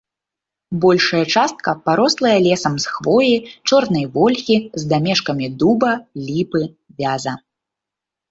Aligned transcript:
Большая 0.83 1.25
частка 1.33 1.73
парослая 1.89 2.37
лесам 2.45 2.73
з 2.85 2.93
хвоі, 2.95 3.35
чорнай 3.69 4.05
вольхі, 4.15 4.55
з 4.83 4.89
дамешкамі 4.93 5.47
дуба, 5.61 5.91
ліпы, 6.31 6.61
вяза. 7.03 7.33